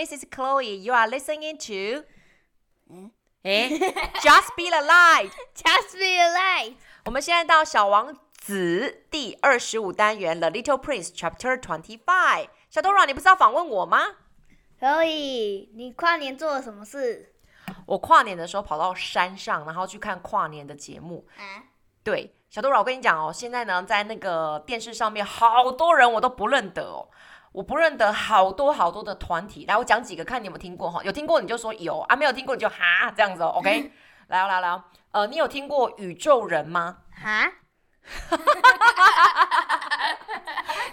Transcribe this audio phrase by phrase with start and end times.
[0.00, 0.76] this is Chloe.
[0.76, 2.04] You are listening to
[3.42, 3.68] 哎
[4.22, 5.30] ，Just be the light.
[5.54, 6.74] Just be the light.
[7.04, 12.48] 我们现在到小王子第二十五单元 The Little Prince Chapter Twenty Five。
[12.70, 13.98] 小 Dora，你不是要访问我吗？
[14.78, 15.70] 可以。
[15.74, 17.34] 你跨年做了什么事？
[17.84, 21.26] 我跨年的时候跑到山上，然后去看跨年的节目。
[21.36, 21.64] 啊？
[22.02, 27.10] 对，小 Dora，我跟你讲哦，现在呢，在那个电视上面，好多人我都不认得哦。
[27.52, 31.02] 我不认得好多好多的团体，来，我讲几个，看你有没有听过哈？
[31.02, 33.54] 有听过你就说有啊，没有听过你就哈这样子哦。
[33.56, 33.92] OK，
[34.28, 36.98] 来哦，来来哦，呃，你有听过宇宙人吗？
[37.12, 37.52] 哈？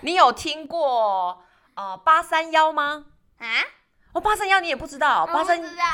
[0.02, 1.44] 你有听过
[1.76, 3.06] 呃八三幺吗？
[3.38, 3.46] 啊？
[4.14, 5.28] 哦，八三幺你也不知道？
[5.28, 5.86] 八三，我不知道，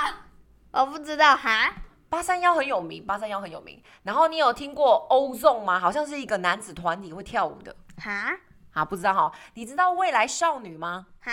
[0.71, 1.73] 我不知道哈。
[2.09, 3.83] 八三幺很有名，八三幺很有名。
[4.03, 5.79] 然后你有听过 Ozone 吗？
[5.79, 7.75] 好像是一个男子团体会跳舞的。
[7.97, 8.31] 哈？
[8.73, 9.31] 啊，不知道哈？
[9.53, 11.07] 你知道未来少女吗？
[11.21, 11.31] 哈？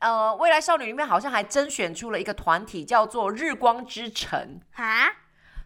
[0.00, 4.60] 呃，未来少女里面好像还甄选出了一个团体，叫做日光之城。
[4.72, 5.12] 哈？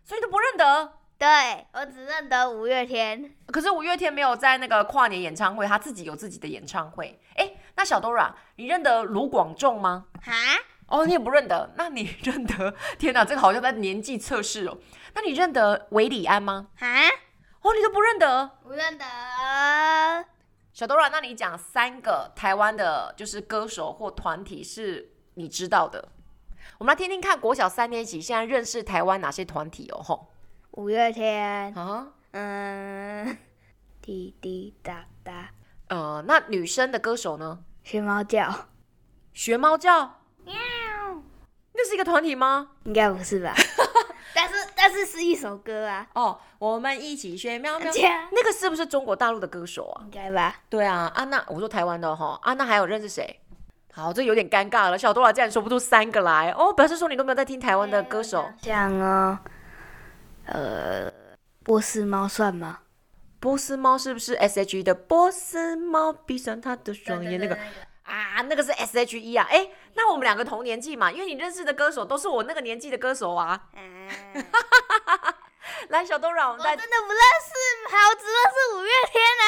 [0.04, 0.94] 所以都不认得？
[1.18, 3.32] 对，我只认得五月天。
[3.46, 7.20] 可是五月天没有在那个跨年演唱会，他自己有自己的演唱会。
[7.36, 10.06] 哎，那小 Dora，你认得卢广仲吗？
[10.20, 10.32] 哈？
[10.86, 11.70] 哦，你也不认得？
[11.76, 12.74] 那你 认得？
[12.98, 14.76] 天哪，这个好像在年纪测试哦。
[15.14, 16.66] 那你认得韦礼安吗？
[16.76, 16.86] 哈？
[17.60, 18.50] 哦，你都不认得？
[18.64, 19.04] 不认得。
[20.72, 26.08] 小 Dora，那你讲三个台湾的，就是歌手或团体是你知道的。
[26.78, 30.02] 我们来听听看，国小三年级现在认识台湾哪些团体哦？
[30.02, 30.28] 吼，
[30.70, 33.36] 五月天啊，嗯，
[34.00, 35.50] 滴滴答答，
[35.88, 37.62] 呃，那女生的歌手呢？
[37.84, 38.68] 学猫叫，
[39.34, 40.54] 学猫叫，喵，
[41.74, 42.70] 那是一个团体吗？
[42.84, 43.54] 应该不是吧？
[44.82, 46.04] 但是是是一首歌啊！
[46.14, 50.02] 哦，我们一起学喵喵，啊、那个是不是中国大陆的歌手啊？
[50.02, 50.56] 应该吧？
[50.68, 53.38] 对啊，啊那我说台湾的哈，啊那还有认识谁？
[53.92, 58.50] 好，这有点尴尬了，小 Dora 竟然说不出三个来哦，表示说你都没有在听台湾的歌手。
[58.60, 59.38] 像哦，
[60.46, 61.12] 呃，
[61.62, 62.80] 波斯猫算吗？
[63.38, 66.12] 波斯猫是不是 S.H.E 的波斯猫？
[66.12, 67.56] 闭上他的双眼，那个。
[68.04, 73.68] 啊，那个是 S H E 啊，哎，那我们两个同年纪嘛，因为你认识的歌手都是我那个年纪的歌手啊。
[73.74, 74.08] 嗯、
[75.88, 79.44] 来，小 Dora，我们在真的不认识，好，只认识五月天啊。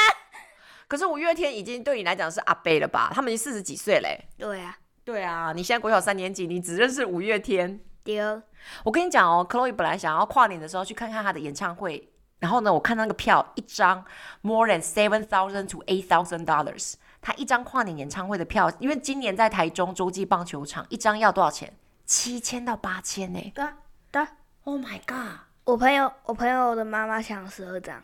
[0.87, 3.11] 可是五月天已经对你来讲是阿伯了吧？
[3.15, 4.29] 他们已经四十几岁嘞。
[4.39, 7.81] 对啊，对啊，你现在国小三年级，你只认识五月天。
[8.05, 8.43] 丢，
[8.85, 12.07] 我跟你讲哦，Chloe 本来想要跨年的时候去看看他的演唱会，
[12.39, 14.05] 然后呢，我看那个票一张
[14.43, 16.97] more than seven thousand to eight thousand dollars。
[17.25, 21.75] 他一张跨年演唱会的票，因为今年在台中洲际棒球场，一张要多少钱？
[22.05, 23.53] 七千到八千呢？
[23.55, 23.65] 对
[24.13, 24.27] 对
[24.65, 25.39] ，Oh my god！
[25.65, 28.03] 我朋友，我朋友的妈妈抢十二张，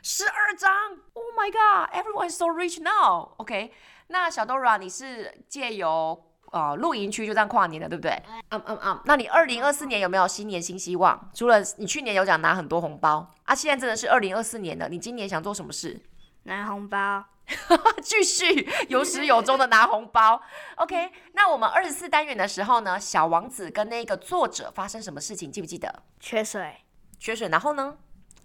[0.00, 0.72] 十二张
[1.14, 3.32] ！Oh my god！Everyone is so rich now。
[3.38, 3.72] OK，
[4.06, 8.12] 那小 Dora，你是借由呃露营区就这样跨年的，对不对？
[8.50, 9.00] 嗯嗯嗯。
[9.06, 11.28] 那你二零二四年有没有新年新希望？
[11.34, 16.00] 除了你去年有讲拿很多红包啊，现在真的是二零二四年了，你今年想做什么事？
[16.46, 17.24] 拿红包。
[18.02, 20.42] 继续有始有终的拿红包，
[20.78, 21.12] OK。
[21.34, 26.02] 那我们二十四单元的时候呢，小王子跟那个作者发生什么事情，记不记得？
[26.18, 26.78] 缺水，
[27.20, 27.98] 缺水，然后呢？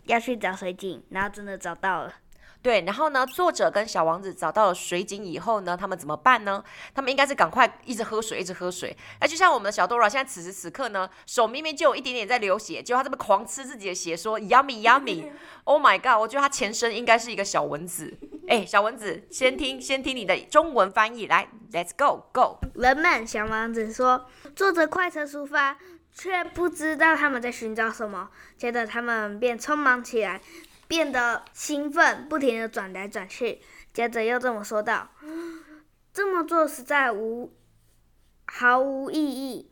[0.06, 2.14] 要去找水井，然后真的找到了。
[2.62, 6.64] 对，然后呢，作者跟小王子找到了水井以后呢，他们怎么办呢？
[6.94, 8.96] 他们应该是赶快一直喝水，一直喝水。
[9.20, 16.22] 那就像我们的小 Dora，现在此时此刻呢，手明明就有一点点在流血，结果他这么狂吃自己的血，说 Yummy Yummy，Oh my God！
[16.22, 18.16] 我觉得他前身应该是一个小蚊子。
[18.48, 22.60] 哎，小蚊子，先听，先听你的中文翻译，来，Let's go go。
[22.76, 25.78] 人们，小王子说，坐着快车出发，
[26.14, 28.30] 却不知道他们在寻找什么。
[28.56, 30.42] 接着他们便匆忙起来。
[30.92, 33.62] 变得兴奋，不停地转来转去，
[33.94, 35.10] 接着又这么说道
[36.12, 37.54] ：“这么做实在无
[38.46, 39.72] 毫无意义。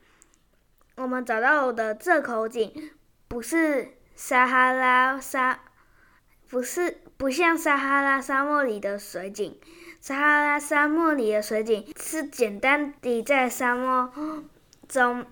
[0.95, 2.91] 我们找到的这口井，
[3.27, 5.59] 不是撒哈拉沙，
[6.49, 9.59] 不是不像撒哈拉沙漠里的水井。
[9.99, 14.09] 撒哈拉沙漠里的水井是简单地在沙漠
[14.87, 15.25] 中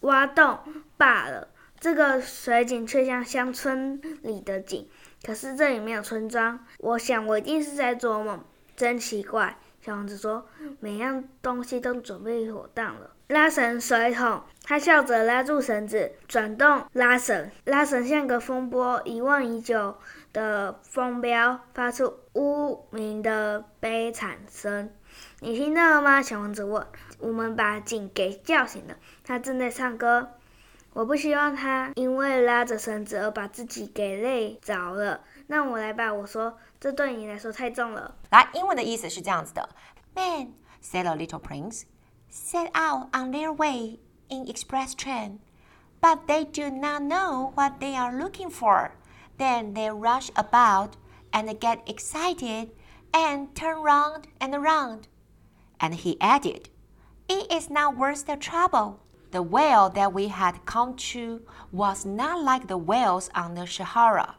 [0.00, 0.58] 挖洞
[0.96, 4.90] 罢了，这个水井却像乡村里的井。”
[5.22, 8.42] 可是这里没有村庄，我想我一定是在做梦，
[8.76, 9.56] 真奇怪。
[9.80, 10.46] 小王子说
[10.80, 19.96] ：“每样东西都准备妥当了。”拉绳水桶，他笑着拉住绳子，转动拉绳，拉绳像个风波，遗忘已久
[20.32, 24.90] 的风标发出呜鸣的悲惨声。
[25.40, 26.20] 你听到了吗？
[26.22, 26.86] 小王子问。
[27.18, 30.28] 我们把井给叫醒了，他正在唱歌。
[30.93, 35.21] 我不希望他因为拉着绳子而把自己给累着了。
[35.47, 38.15] 那我来吧，我说，这对你来说太重了。
[38.29, 39.69] 来，英文的意思是这样子的
[40.15, 40.51] men,
[40.83, 41.83] said the little prince,
[42.31, 43.99] set out on their way
[44.29, 45.39] in express train,
[45.99, 48.91] but they do not know what they are looking for.
[49.37, 50.91] Then they rush about
[51.31, 52.69] and get excited
[53.11, 55.07] and turn round and round.
[55.79, 56.69] And he added,
[57.27, 58.99] It is not worth the trouble.
[59.30, 64.36] The well that we had come to was not like the wells on the Sahara.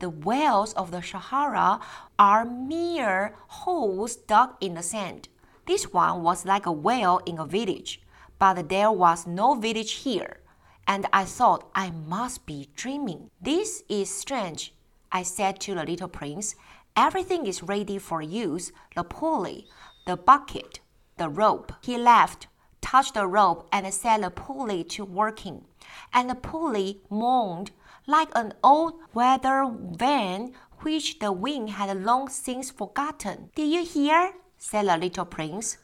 [0.00, 1.78] The wells of the Sahara
[2.18, 5.28] are mere holes dug in the sand.
[5.66, 8.00] This one was like a well in a village,
[8.40, 10.40] but there was no village here,
[10.88, 13.30] and I thought I must be dreaming.
[13.40, 14.74] This is strange,
[15.12, 16.56] I said to the little prince.
[16.96, 19.68] Everything is ready for use the pulley,
[20.04, 20.80] the bucket,
[21.16, 21.72] the rope.
[21.80, 22.48] He laughed,
[22.82, 25.64] touched the rope, and set the pulley to working.
[26.12, 27.70] And the pulley moaned
[28.06, 33.50] like an old weather vane which the wind had long since forgotten.
[33.54, 34.32] Do you hear?
[34.58, 35.78] said the little prince.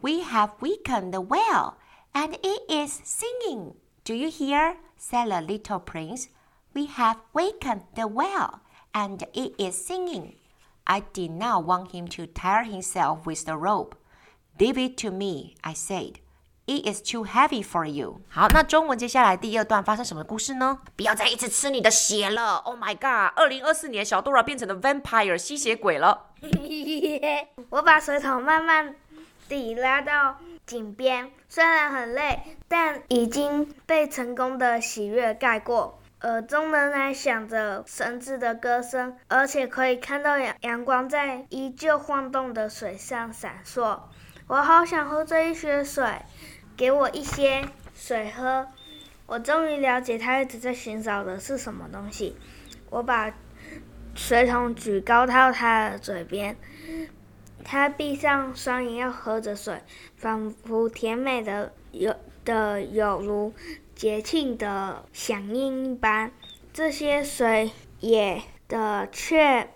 [0.00, 1.76] We have weakened the well,
[2.14, 3.74] and it is singing.
[4.04, 4.76] Do you hear?
[4.96, 6.28] said the little prince.
[6.72, 8.60] We have wakened the well,
[8.92, 10.36] and it is singing.
[10.86, 13.96] I did not want him to tire himself with the rope.
[14.60, 16.20] Leave it to me, I said.
[16.66, 18.22] It is too heavy for you.
[18.28, 20.78] 好，那中文接下来第二段发生什么故事呢？
[20.96, 23.38] 不要再一直吃你的血了！Oh my god！
[23.38, 26.30] 二零二四年，小 Dora 变成了 vampire 吸血鬼了。
[27.68, 28.94] 我把水桶慢慢
[29.46, 36.00] 地拉到井边，虽然很累，但已经被成功的喜悦盖过。
[36.22, 44.00] 耳中仍然响着绳子的歌声，而且可以看到阳阳光在依旧晃动的水上闪烁。
[44.46, 46.04] 我好想喝这一些水，
[46.76, 48.68] 给我一些水喝。
[49.26, 52.36] 我终于了解他一直在寻找的是什么东西。
[52.90, 53.34] 我把
[54.14, 56.56] 水桶举高到他的嘴边，
[57.64, 59.80] 他闭上双眼要喝着水，
[60.16, 63.52] 仿佛甜美的有的有如。
[63.94, 66.32] 节庆的响应一般，
[66.72, 69.68] 这些水也的却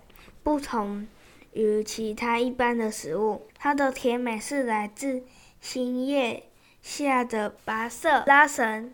[0.43, 1.07] 不同
[1.53, 3.47] 于其他一般的食物。
[3.57, 5.23] 它的甜美是来自
[5.61, 6.48] 星夜
[6.89, 8.91] 下的跋涉拉绳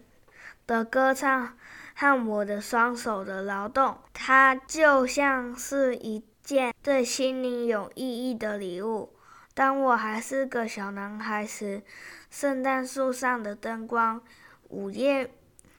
[0.67, 1.57] 的歌唱
[1.95, 3.97] 和我的双手的劳动。
[4.11, 9.15] 它就像是一件对心灵有意义的礼物。
[9.53, 11.83] 当我还是个小男孩时，
[12.29, 14.21] 圣诞树上的灯光。
[14.67, 15.31] 午夜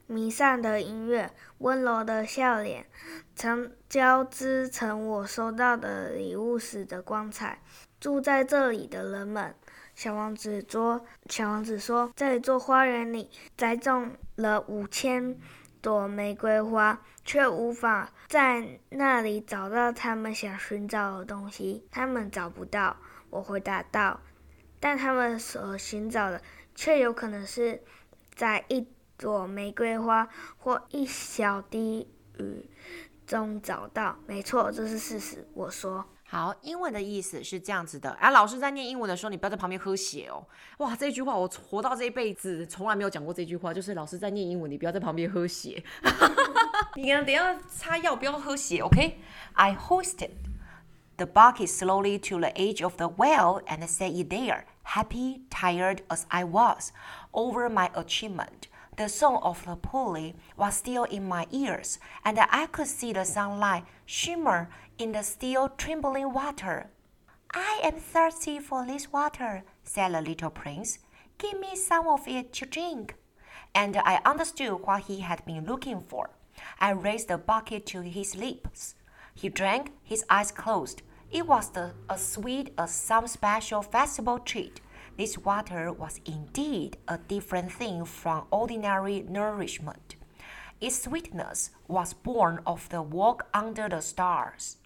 [0.06, 2.86] 弥散的音乐，温柔的笑脸，
[3.34, 7.58] 曾交织成我收到的礼物时的光彩。
[8.00, 9.54] 住在这里的人们，
[9.96, 15.36] 小王子说：“小王子说，在一座花园里栽种了五千
[15.80, 21.88] 朵玫瑰花，却无法在那里找到他们想寻找的东西。
[21.90, 22.98] 他们找不到。”
[23.30, 24.20] 我回答道
[24.78, 26.40] ：“但他们所寻找的，
[26.74, 27.82] 却有可能是……”
[28.36, 28.86] 在一
[29.16, 32.06] 朵玫瑰花或一小滴
[32.38, 32.68] 雨
[33.26, 35.48] 中找到，没错，这是事实。
[35.54, 38.10] 我说好，英文的意思是这样子的。
[38.14, 40.44] 啊，老师在念英文的时候，你不要在旁边喝血哦。
[40.78, 45.82] 哇，这句话我活到这一辈子从来没有讲过这句话，就是老师在念英文，你不要在旁边喝血。
[46.96, 50.30] 你等下擦药，不要喝血，OK？I hoisted
[51.16, 54.64] the bucket slowly to the edge of the well and set it there.
[54.82, 56.90] Happy, tired as I was
[57.32, 62.66] over my achievement, the song of the pulley was still in my ears, and I
[62.66, 66.88] could see the sunlight shimmer in the still trembling water.
[67.52, 70.98] I am thirsty for this water, said the little prince.
[71.38, 73.14] Give me some of it to drink.
[73.74, 76.30] And I understood what he had been looking for.
[76.80, 78.94] I raised the bucket to his lips.
[79.34, 81.02] He drank, his eyes closed.
[81.30, 84.80] It was the, as sweet as some special festival treat.
[85.16, 90.16] This water was indeed a different thing from ordinary nourishment.
[90.78, 94.76] Its sweetness was born of the walk under the stars,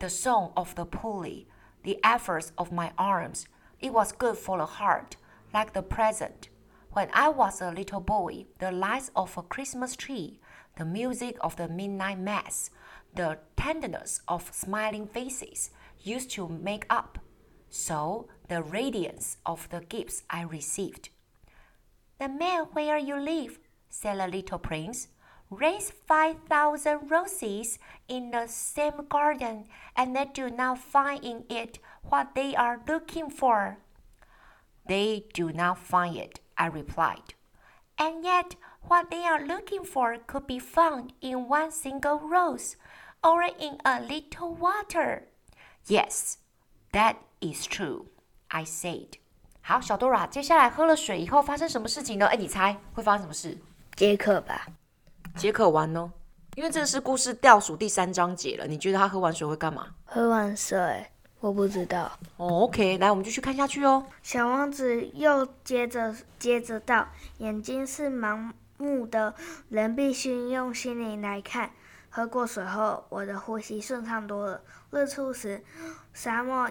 [0.00, 1.48] the song of the pulley,
[1.82, 3.48] the efforts of my arms.
[3.80, 5.16] It was good for the heart,
[5.54, 6.50] like the present.
[6.92, 10.40] When I was a little boy, the lights of a Christmas tree,
[10.76, 12.70] the music of the midnight mass,
[13.14, 15.70] the tenderness of smiling faces
[16.02, 17.18] used to make up.
[17.70, 21.08] So the radiance of the gifts I received.
[22.18, 23.58] The man where you live,
[23.88, 25.08] said the little prince,
[25.50, 29.64] raised five thousand roses in the same garden,
[29.96, 33.78] and they do not find in it what they are looking for.
[34.86, 37.34] They do not find it, I replied.
[37.98, 42.76] And yet, what they are looking for could be found in one single rose
[43.22, 45.24] or in a little water.
[45.86, 46.38] Yes,
[46.92, 48.06] that is true.
[48.48, 49.08] I said。
[49.60, 52.26] 好，小多拉，接下来喝了水以后发生什么事情呢？
[52.26, 53.56] 哎，你猜会发生什么事？
[53.96, 54.66] 解渴吧。
[55.36, 56.12] 解渴完呢？
[56.54, 58.66] 因为这是故事倒数第三章节了。
[58.66, 59.88] 你觉得他喝完水会干嘛？
[60.04, 61.06] 喝完水，
[61.40, 62.12] 我不知道。
[62.36, 64.04] 哦，OK，来，我们继续看下去哦。
[64.22, 67.08] 小王子又接着接着道：
[67.38, 69.34] 眼睛是盲目的，
[69.68, 71.70] 人必须用心灵来看。
[72.08, 74.60] 喝过水后，我的呼吸顺畅多了。
[74.90, 75.64] 日出时，
[76.12, 76.70] 沙漠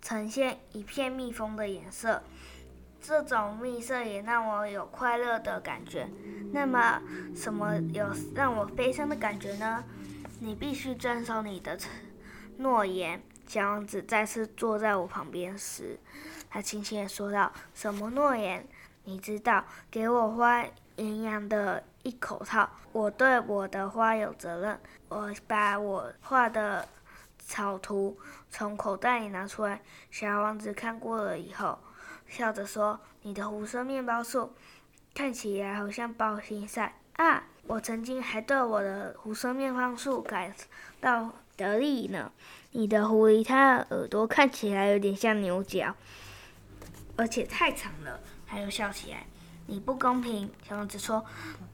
[0.00, 2.22] 呈现一片蜜蜂的颜色，
[3.00, 6.08] 这种蜜色也让我有快乐的感觉。
[6.52, 7.02] 那么，
[7.34, 9.84] 什么有让我悲伤的感觉呢？
[10.40, 11.78] 你必须遵守你的
[12.58, 13.22] 诺言。
[13.46, 15.98] 小王子再次坐在我旁边时，
[16.50, 18.66] 他轻轻地说道：“什么诺言？
[19.04, 20.64] 你知道，给我花
[20.96, 24.78] 营养的。”一口套，我对我的花有责任。
[25.08, 26.88] 我把我画的
[27.48, 28.18] 草图
[28.50, 31.78] 从口袋里拿出来，小王子看过了以后，
[32.28, 34.52] 笑着说：“你的胡说面包树
[35.14, 37.44] 看起来好像包心菜啊！
[37.66, 40.54] 我曾经还对我的胡说面包树感
[41.00, 42.30] 到得意呢。
[42.72, 45.96] 你的狐狸，它的耳朵看起来有点像牛角，
[47.16, 49.26] 而且太长了。”他又笑起来。
[49.66, 51.24] 你不公平，小王子说。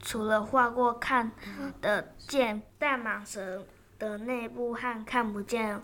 [0.01, 1.33] 除了画过看
[1.81, 3.65] 得见大蟒蛇
[4.05, 5.81] 的内部和看不见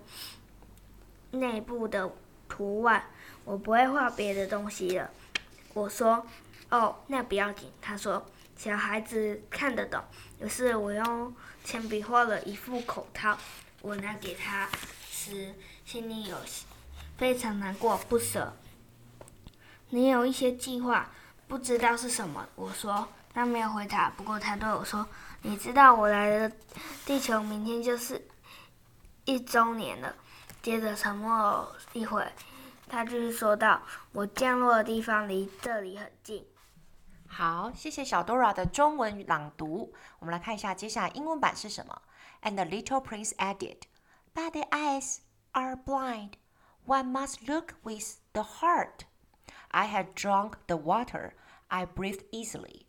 [1.31, 2.13] 内部的
[2.51, 3.03] 图外，
[3.45, 5.11] 我不会画别的东西了。
[5.73, 6.27] 我说
[6.69, 10.03] ：“哦，那不要紧。”他说：“小孩子看得懂。”
[10.39, 11.35] 于是我用
[11.65, 13.39] 铅笔画了一副口套，
[13.81, 14.69] 我拿给他
[15.09, 15.55] 时，
[15.87, 16.37] 心里有
[17.17, 18.53] 非常难过，不舍。
[19.89, 21.11] 你有一些计划。
[21.49, 24.09] 不知道是什么，我说，他没有回答。
[24.11, 25.05] 不过他对我说
[25.43, 26.53] ：“你知道我来了
[27.07, 28.29] 地球，明天就是
[29.25, 30.15] 一周年了。”
[30.63, 32.31] 接着沉默一会，
[32.87, 33.81] 他继续说道
[34.13, 36.47] ：“我降落的地方离这里很近。”
[37.27, 39.95] 好，谢谢小 Dora 的中文朗读。
[40.19, 42.03] 我们来看一下接下来英文版是什么。
[42.43, 43.79] And the little prince added,
[44.35, 45.21] "But the eyes
[45.53, 46.33] are blind.
[46.87, 49.07] One must look with the heart."
[49.69, 51.33] I had drunk the water.
[51.69, 52.87] I breathed easily.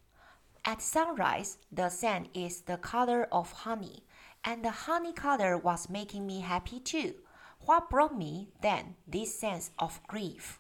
[0.63, 4.03] At sunrise, the sand is the color of honey,
[4.44, 7.15] and the honey color was making me happy too.
[7.62, 10.60] What brought me then this sense of grief?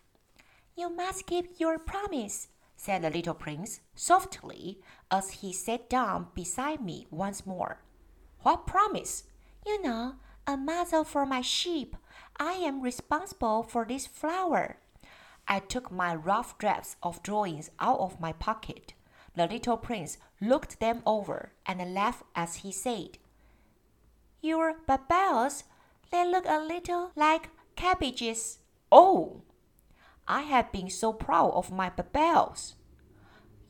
[0.75, 4.79] You must keep your promise, said the little prince softly
[5.11, 7.83] as he sat down beside me once more.
[8.41, 9.25] What promise?
[9.65, 10.15] You know,
[10.47, 11.95] a muzzle for my sheep.
[12.39, 14.77] I am responsible for this flower.
[15.47, 18.93] I took my rough drafts of drawings out of my pocket.
[19.35, 23.17] The little prince looked them over and laughed as he said,
[24.41, 25.63] Your bubbles,
[26.11, 28.59] they look a little like cabbages.
[28.91, 29.41] Oh,
[30.27, 32.75] I have been so proud of my bubbles.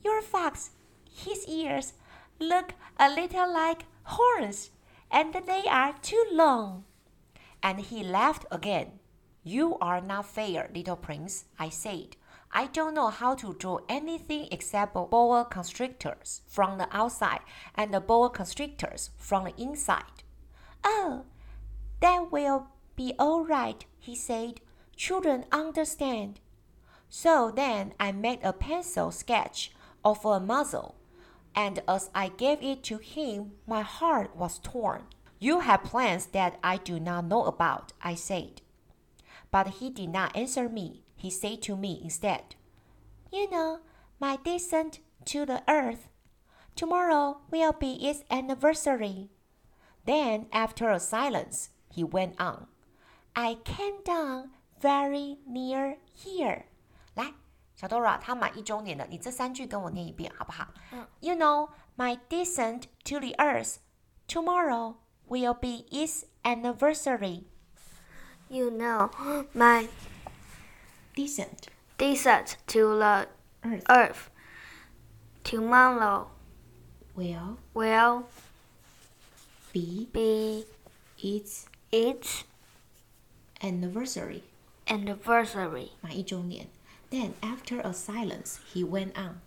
[0.04, 0.70] Your fox,
[1.10, 1.92] his ears
[2.40, 4.70] look a little like horns,
[5.10, 6.84] and they are too long.
[7.62, 8.98] And he laughed again.
[9.44, 12.16] You are not fair, little prince, I said.
[12.54, 17.40] I don't know how to draw anything except boa constrictors from the outside
[17.74, 20.22] and the boa constrictors from the inside.
[20.84, 21.24] Oh,
[22.00, 24.60] that will be all right, he said.
[24.96, 26.40] Children understand.
[27.08, 29.72] So then I made a pencil sketch
[30.04, 30.96] of a muzzle,
[31.54, 35.04] and as I gave it to him, my heart was torn.
[35.38, 38.60] You have plans that I do not know about, I said.
[39.50, 42.55] But he did not answer me He said to me instead,
[43.31, 43.79] You know,
[44.19, 46.09] my descent to the earth.
[46.75, 49.29] Tomorrow will be its anniversary.
[50.05, 52.67] Then, after a silence, he went on.
[53.35, 56.65] I came down very near here.
[57.15, 57.33] 来，
[57.75, 60.67] 小 Dora，他满一周年了，你这三句跟我念一遍好不好？
[60.91, 61.05] 嗯。
[61.19, 63.77] You know, my descent to the earth.
[64.27, 64.95] Tomorrow
[65.27, 67.45] will be its anniversary.
[68.49, 69.09] You know,
[69.53, 69.89] my
[71.15, 73.27] descent descent to the
[73.65, 74.29] earth, earth
[75.43, 76.29] tomorrow
[77.15, 78.27] will will
[79.73, 80.65] be be
[81.17, 82.43] its its
[83.61, 84.43] anniversary
[84.87, 86.67] anniversary 满一周年
[87.09, 89.39] Then after a silence, he went on.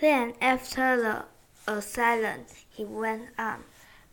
[0.00, 1.24] Then after the
[1.66, 3.64] a silence, he went on.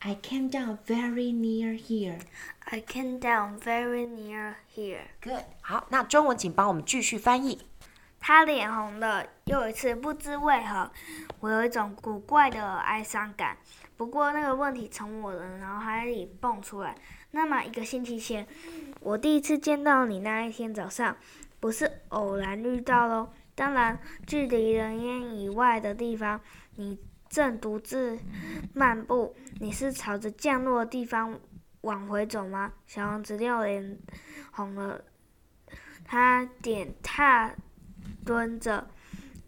[0.05, 2.19] I came down very near here.
[2.65, 5.03] I came down very near here.
[5.23, 5.45] Good.
[5.61, 7.61] 好，那中文请帮我们继续翻译。
[8.19, 10.91] 他脸红了，又一次不知为何，
[11.39, 13.57] 我有一种古怪的哀伤感。
[13.97, 16.97] 不过那个问题从我的脑海里蹦出来。
[17.31, 18.45] 那么一个星期前，
[19.01, 21.17] 我第一次见到你那一天早上，
[21.61, 23.33] 不是偶然遇到喽。
[23.55, 26.41] 当然，距离人烟以外的地方，
[26.75, 26.99] 你
[27.33, 28.19] 正独自
[28.75, 29.35] 漫步。
[29.59, 31.41] 你是朝着降落的地方
[31.81, 32.75] 往回走吗？
[32.87, 33.99] 小王子六脸
[34.51, 35.03] 红了，
[36.05, 37.55] 他点踏
[38.23, 38.87] 蹲着，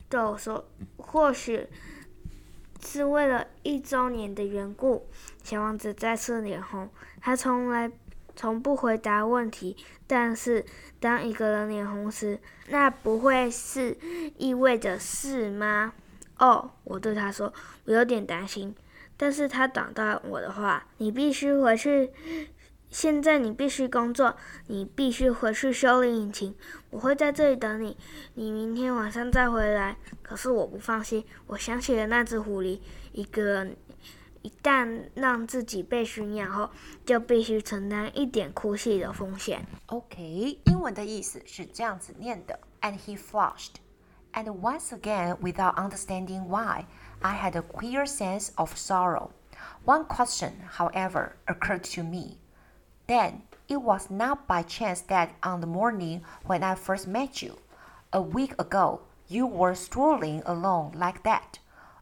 [0.08, 1.68] 对我说：“或许
[2.82, 5.06] 是为了一周年的缘故。”
[5.44, 6.88] 小王子再次脸红，
[7.20, 7.92] 他从来
[8.34, 9.76] 从不回答问题。
[10.06, 10.64] 但是，
[10.98, 13.98] 当一个人脸红时，那不会是
[14.38, 15.92] 意味着是吗？
[16.38, 17.52] 哦，我对他说，
[17.84, 18.74] 我有点担心。
[19.16, 22.10] 但是他挡断我的话，你必须回去。
[22.90, 24.36] 现在你必须工作，
[24.68, 26.54] 你必须回去修理引擎。
[26.90, 27.96] 我会在这里等你，
[28.34, 29.96] 你明天晚上再回来。
[30.22, 32.78] 可是我不放心，我想起了那只狐狸，
[33.12, 33.76] 一个人
[34.42, 36.70] 一旦让自己被驯养后，
[37.04, 39.66] 就必须承担一点哭泣的风险。
[39.86, 43.74] OK，英文的意思是这样子念的：And he flushed,
[44.34, 46.86] and once again, without understanding why.
[47.22, 49.32] I had a queer sense of sorrow.
[49.84, 52.38] One question, however, occurred to me.
[53.06, 57.58] Then, it was not by chance that on the morning when I first met you,
[58.12, 61.58] a week ago, you were strolling alone like that,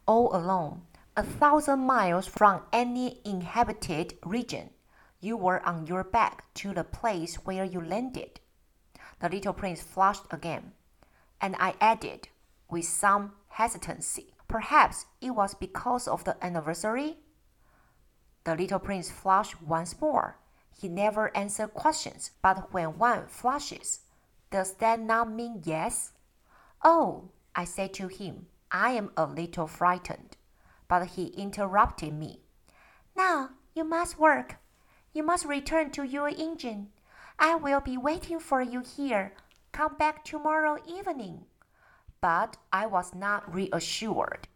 [0.06, 0.82] all alone,
[1.16, 4.70] a thousand miles from any inhabited region.
[5.20, 8.40] You were on your back to the place where you landed.
[9.20, 10.72] The little prince flushed again,
[11.42, 12.28] and I added,
[12.70, 17.16] with some hesitancy, Perhaps it was because of the anniversary?
[18.44, 20.36] The little prince flushed once more.
[20.78, 24.00] He never answered questions, but when one flushes,
[24.50, 26.12] does that not mean yes?
[26.84, 30.36] Oh, I said to him, I am a little frightened.
[30.86, 32.40] But he interrupted me.
[33.16, 34.56] Now you must work.
[35.14, 36.88] You must return to your engine.
[37.38, 39.32] I will be waiting for you here.
[39.71, 41.45] Come back tomorrow evening.
[42.19, 44.47] But I was not reassured.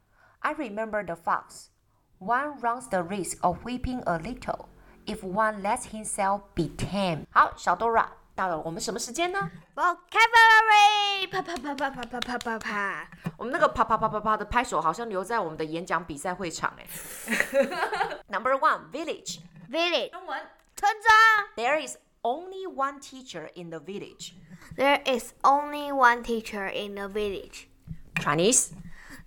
[0.41, 1.69] I remember the fox.
[2.17, 4.69] One runs the risk of weeping a little
[5.05, 7.25] if one lets himself be tamed.
[7.31, 9.51] 好，小 Dora， 到了我们什么时间呢？
[9.75, 13.09] Vocabulary，啪啪啪啪啪啪啪啪啪。
[13.37, 16.87] 我们那个啪啪啪啪啪的拍手好像留在我们的演讲比赛会场哎。
[18.27, 19.39] Number one, village.
[19.69, 20.41] Village，中文，
[20.75, 21.47] 村庄。
[21.55, 24.33] There is only one teacher in the village.
[24.75, 27.67] There is only one teacher in the village.
[28.15, 28.71] Chinese.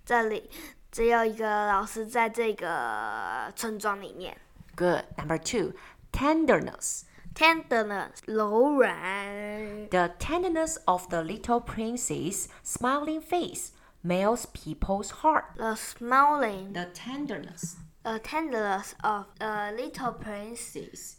[0.05, 0.49] 这里
[0.91, 4.37] 只有一个老师在这个村庄里面。
[4.75, 5.05] Good.
[5.17, 5.73] Number two,
[6.11, 7.03] tenderness.
[7.33, 9.89] Tenderness，柔软。
[9.89, 15.55] The tenderness of the little prince's smiling face melts people's heart.
[15.57, 21.15] The smiling, The tenderness the tenderness of a little prince's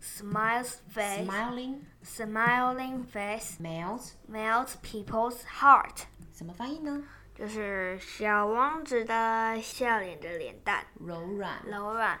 [0.00, 6.06] smiles face, smiling smiling face melts melts people's heart。
[6.32, 7.04] 什么翻译呢？
[7.34, 11.62] 就是小王子的笑脸的脸蛋，柔软。
[11.64, 12.20] 柔软，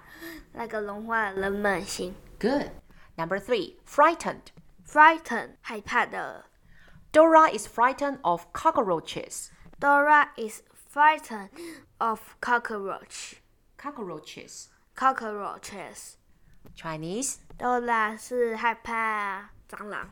[0.52, 2.14] 那个融化了人们心。
[2.38, 2.70] Good.
[3.16, 4.46] Number three, frightened.
[4.86, 6.46] Frightened，害怕的。
[7.12, 9.50] Dora is frightened of cockroaches.
[9.78, 11.50] Dora is frightened
[11.98, 13.34] of cockroach.
[13.76, 14.68] Cockroaches.
[14.96, 16.16] Cockroaches.
[16.75, 17.35] Chinese.
[17.57, 20.11] Dora 是害怕蟑螂。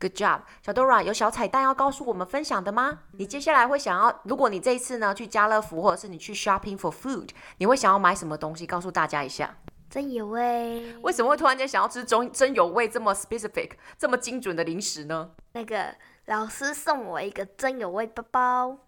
[0.00, 3.00] Good job，小 Dora 有小彩蛋要告诉我们分享的吗？
[3.12, 8.66] 你接下来会想要，如果你这一次呢去家乐福，或者是你去 shopping for food，你会想要买什么东西？
[8.66, 9.56] 告诉大家一下。
[9.88, 10.96] 真有味。
[11.02, 15.30] 为什么会突然间想要吃中真有味这么 specific、这么精准的零食呢？
[15.52, 18.78] 那个老师送我一个真有味包包。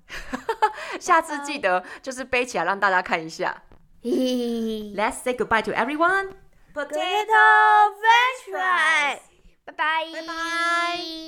[0.99, 3.63] 下次记得就是背起来让大家看一下。
[4.03, 6.31] 嘿嘿嘿 Let's say goodbye to everyone.
[6.75, 9.21] potato french fries.
[9.67, 10.11] Bye bye.
[10.13, 11.21] Bye bye.